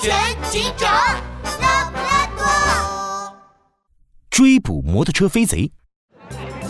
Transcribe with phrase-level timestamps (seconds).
[0.00, 0.14] 全
[0.50, 0.90] 警长，
[1.60, 3.36] 拉布拉多。
[4.30, 5.70] 追捕摩托车飞贼，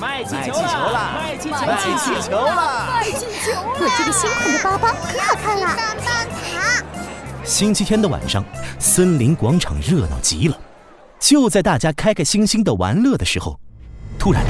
[0.00, 1.12] 卖气球了！
[1.22, 1.66] 卖气球了！
[1.66, 2.86] 卖气球了！
[2.86, 3.62] 卖气球了！
[3.74, 5.66] 我这个新款的包包可好看了！
[5.76, 6.84] 棒棒糖。
[7.44, 8.44] 星期天的晚上，
[8.78, 10.58] 森林广场热闹极了。
[11.20, 13.58] 就在大家开开心心的玩乐的时候，
[14.18, 14.42] 突然，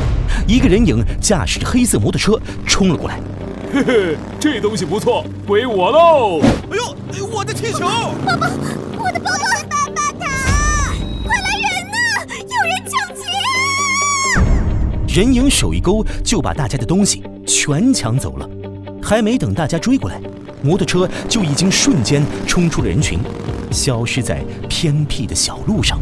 [0.48, 3.20] 一个人影驾驶着黑色摩托车冲了过来。
[3.76, 6.40] 嘿嘿，这东西不错，归我喽！
[6.72, 6.78] 哎
[7.18, 7.80] 呦，我的气球！
[8.24, 8.50] 爸爸，
[8.98, 9.38] 我的包包！
[9.68, 10.26] 棒棒糖！
[11.22, 11.94] 快来人呐！
[12.40, 13.20] 有人抢劫！
[15.14, 18.48] 人影手一勾，就把大家的东西全抢走了。
[19.02, 20.18] 还没等大家追过来，
[20.62, 23.20] 摩托车就已经瞬间冲出了人群，
[23.70, 26.00] 消失在偏僻的小路上。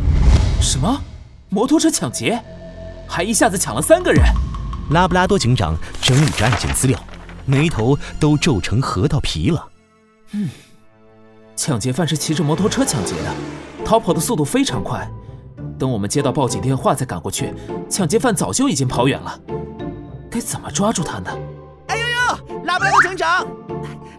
[0.61, 1.03] 什么？
[1.49, 2.41] 摩托车抢劫？
[3.09, 4.23] 还一下子抢了三个人？
[4.91, 6.97] 拉布拉多警长整理着案件资料，
[7.47, 9.69] 眉头都皱成核桃皮了。
[10.33, 10.49] 嗯，
[11.57, 13.35] 抢劫犯是骑着摩托车抢劫的，
[13.85, 15.09] 逃跑的速度非常快。
[15.79, 17.53] 等我们接到报警电话再赶过去，
[17.89, 19.39] 抢劫犯早就已经跑远了。
[20.31, 21.31] 该怎么抓住他呢？
[21.89, 23.47] 哎呦呦，拉布拉多警长，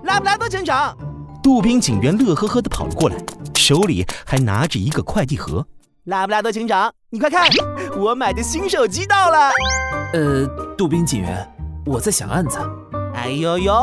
[0.03, 0.97] 拉布拉多警长！
[1.41, 3.15] 杜宾警员乐呵呵地跑了过来，
[3.55, 5.65] 手里还拿着一个快递盒。
[6.05, 7.47] 拉布拉多警长，你快看，
[7.97, 9.51] 我买的新手机到了。
[10.13, 10.45] 呃，
[10.77, 11.47] 杜宾警员，
[11.85, 12.59] 我在想案子。
[13.15, 13.73] 哎呦呦，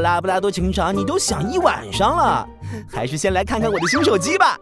[0.00, 2.46] 拉布拉多警长，你都想一晚上了，
[2.90, 4.56] 还是先来看看我的新手机吧。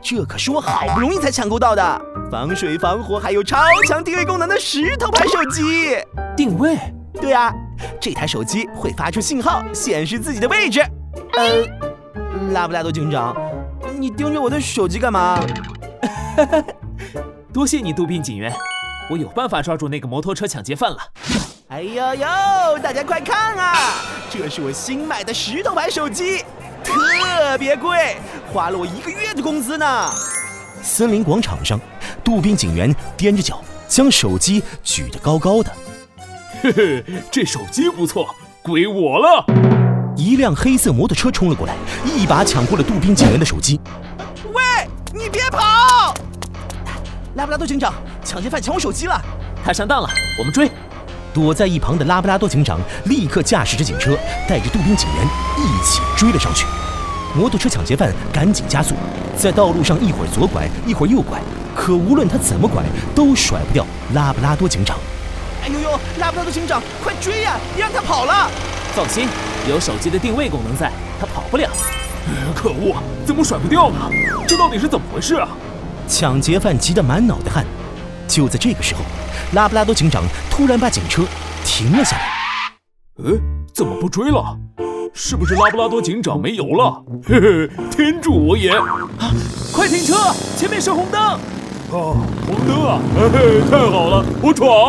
[0.00, 5.96] 这可是我好不容易才抢购到的，防水防火，还有超强定位功能的石头牌手机。
[6.36, 6.78] 定位？
[7.20, 7.52] 对啊，
[8.00, 10.80] 这台手机会发出信号，显示自己的位置。
[11.34, 13.34] 呃，拉布拉多警长，
[13.98, 15.40] 你盯着我的手机干嘛？
[17.52, 18.52] 多谢你，杜宾警员，
[19.10, 20.98] 我有办法抓住那个摩托车抢劫犯了。
[21.72, 23.94] 哎呦呦，大家快看啊！
[24.28, 26.44] 这是我新买的石头牌手机，
[26.84, 28.18] 特别贵，
[28.52, 30.10] 花了我一个月的工资呢。
[30.82, 31.80] 森林广场上，
[32.22, 35.72] 杜宾警员踮着脚，将手机举得高高的。
[36.62, 38.26] 嘿嘿，这手机不错，
[38.62, 39.42] 归我了。
[40.14, 41.74] 一辆黑色摩托车冲了过来，
[42.04, 43.80] 一把抢过了杜宾警员的手机。
[44.52, 46.12] 喂，你别跑！
[47.36, 49.18] 拉布拉多警长，抢劫犯抢我手机了！
[49.64, 50.70] 他上当了，我们追！
[51.32, 54.16] 躲在一旁的拉布拉多警长立刻驾驶着警车，
[54.48, 55.26] 带着杜宾警员
[55.58, 56.66] 一起追了上去。
[57.34, 58.94] 摩托车抢劫犯赶紧加速，
[59.36, 61.40] 在道路上一会儿左拐，一会儿右拐，
[61.74, 62.82] 可无论他怎么拐，
[63.14, 64.98] 都甩不掉拉布拉多警长。
[65.64, 67.56] 哎呦呦，拉布拉多警长，快追呀！
[67.74, 68.50] 别让他跑了！
[68.94, 69.26] 放心，
[69.66, 71.70] 有手机的定位功能在，他跑不了。
[72.54, 74.10] 可恶，怎么甩不掉呢？
[74.46, 75.48] 这到底是怎么回事啊？
[76.06, 77.64] 抢劫犯急得满脑袋汗。
[78.32, 79.02] 就在这个时候，
[79.52, 81.22] 拉布拉多警长突然把警车
[81.66, 82.22] 停了下来。
[83.22, 83.38] 呃，
[83.74, 84.58] 怎么不追了？
[85.12, 87.04] 是不是拉布拉多警长没油了？
[87.26, 88.70] 嘿嘿，天助我也！
[88.70, 89.34] 啊，
[89.70, 90.14] 快停车！
[90.56, 91.20] 前面是红灯。
[91.20, 91.38] 啊，
[91.90, 92.98] 红灯啊！
[93.14, 94.88] 嘿嘿，太好了，我闯！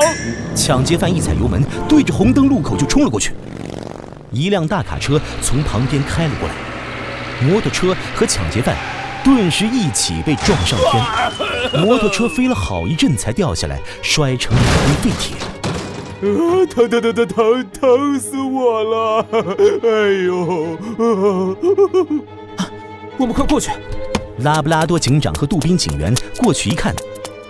[0.56, 3.34] 抢劫犯一踩油门，对着红灯路口就冲了过去。
[4.32, 6.56] 一辆大卡车从旁边开了过来，
[7.46, 8.74] 摩托车和抢劫犯
[9.24, 11.82] 顿时一起被撞上天。
[11.82, 15.38] 摩托车飞了好一阵才掉下来，摔成了一堆废铁。
[16.24, 19.26] 啊，疼疼疼疼疼疼死我了！
[19.84, 19.90] 哎
[20.26, 20.78] 呦！
[22.58, 22.70] 啊，
[23.18, 23.72] 我们快过去！
[24.40, 26.96] 拉布拉多警长和杜宾警员过去一看，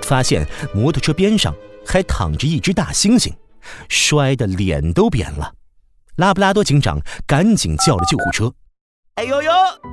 [0.02, 1.54] 发现摩托车边上
[1.86, 3.32] 还躺着一只大猩猩，
[3.90, 5.54] 摔得脸都扁了。
[6.16, 8.52] 拉布拉多警长赶紧叫了救护车。
[9.16, 9.52] 哎呦呦，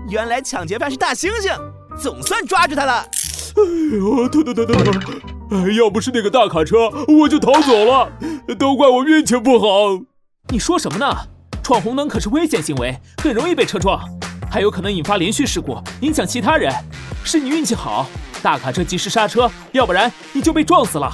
[0.08, 1.54] 原来抢劫犯是大猩猩，
[2.00, 3.06] 总算抓住他了！
[3.54, 5.20] 哎呦，疼疼疼疼疼！
[5.50, 8.10] 哎，要不是那个大卡车，我就逃走了。
[8.58, 9.66] 都怪我运气不好。
[10.48, 11.14] 你说什么呢？
[11.62, 14.00] 闯红灯可是危险行为，很容易被车撞，
[14.50, 16.72] 还有可能引发连续事故，影响其他人。
[17.22, 18.06] 是你运气好，
[18.42, 21.12] 大卡车及时刹车，要不然你就被撞死了。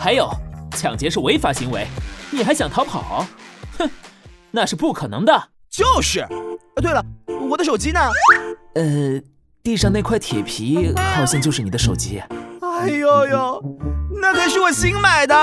[0.00, 0.30] 还有，
[0.70, 1.86] 抢劫是违法行为，
[2.30, 3.26] 你还想逃跑？
[3.78, 3.90] 哼，
[4.50, 5.50] 那是不可能的。
[5.70, 6.26] 就是。
[6.76, 7.04] 呃，对了，
[7.48, 8.00] 我的手机呢？
[8.74, 9.20] 呃，
[9.62, 12.22] 地上那块铁皮好像就是你的手机。
[12.60, 13.62] 哎呦呦，
[14.20, 15.34] 那可是我新买的！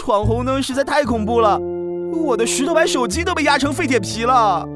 [0.00, 4.66] 闯红灯实在太恐怖了，我的石头牌手机都被压成废铁皮了。